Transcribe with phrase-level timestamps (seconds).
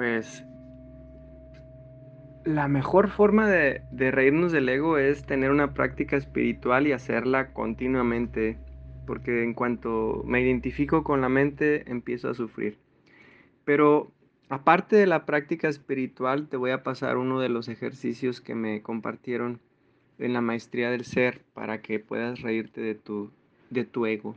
[0.00, 0.46] Pues
[2.46, 8.56] la mejor forma de, reírnos del ego es tener una práctica espiritual y hacerla continuamente,
[9.06, 12.78] porque en cuanto me identifico con la mente empiezo a sufrir.
[13.66, 14.10] Pero
[14.48, 18.80] aparte de la práctica espiritual, te voy a pasar uno de los ejercicios que me
[18.80, 19.60] compartieron
[20.18, 23.32] en la maestría del ser para que puedas reírte de tu,
[23.68, 24.34] de tu ego,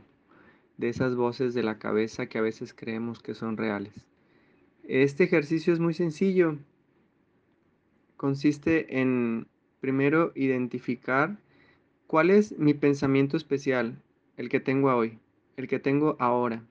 [0.76, 4.06] de esas voces de la cabeza que a veces creemos que son reales.
[4.86, 6.58] Este ejercicio es muy sencillo
[8.24, 9.46] consiste en
[9.80, 11.36] primero identificar
[12.06, 14.00] cuál es mi pensamiento especial,
[14.38, 15.18] el que tengo hoy,
[15.58, 16.64] el que tengo ahora.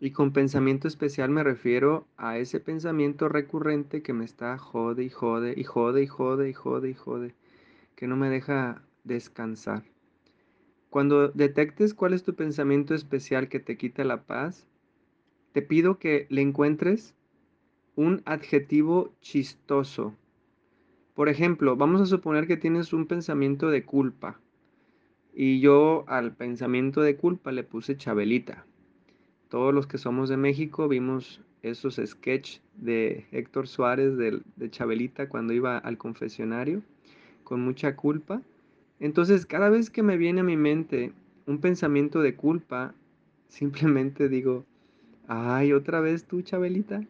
[0.00, 5.10] Y con pensamiento especial me refiero a ese pensamiento recurrente que me está jode y
[5.10, 7.34] jode y jode y jode y jode y jode,
[7.94, 9.82] que no me deja descansar.
[10.88, 14.66] Cuando detectes cuál es tu pensamiento especial que te quita la paz,
[15.52, 17.14] te pido que le encuentres
[17.96, 20.14] un adjetivo chistoso
[21.20, 24.40] por ejemplo, vamos a suponer que tienes un pensamiento de culpa
[25.34, 28.64] y yo al pensamiento de culpa le puse Chabelita.
[29.50, 35.28] Todos los que somos de México vimos esos sketches de Héctor Suárez de, de Chabelita
[35.28, 36.80] cuando iba al confesionario
[37.44, 38.40] con mucha culpa.
[38.98, 41.12] Entonces, cada vez que me viene a mi mente
[41.44, 42.94] un pensamiento de culpa,
[43.48, 44.64] simplemente digo,
[45.30, 47.02] ay, otra vez tú, Chabelita.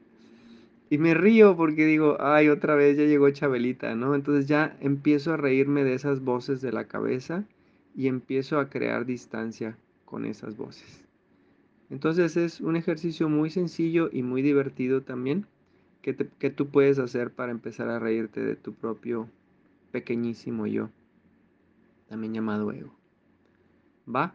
[0.90, 4.14] Y me río porque digo, ay, otra vez ya llegó Chabelita, ¿no?
[4.14, 7.44] Entonces ya empiezo a reírme de esas voces de la cabeza
[7.96, 11.02] y empiezo a crear distancia con esas voces.
[11.88, 15.46] Entonces es un ejercicio muy sencillo y muy divertido también
[16.02, 19.28] que, que tú puedes hacer para empezar a reírte de tu propio
[19.92, 20.90] pequeñísimo yo,
[22.08, 22.92] también llamado ego.
[24.06, 24.34] ¿Va?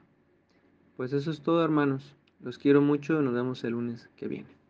[0.97, 2.15] Pues eso es todo hermanos.
[2.41, 4.64] Los quiero mucho, nos vemos el lunes que viene.